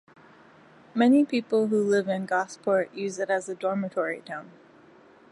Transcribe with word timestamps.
Many 0.95 1.25
people 1.25 1.67
who 1.67 1.83
live 1.83 2.07
in 2.07 2.25
Gosport 2.25 2.91
use 2.91 3.19
it 3.19 3.29
as 3.29 3.47
a 3.47 3.53
dormitory 3.53 4.21
town. 4.21 4.49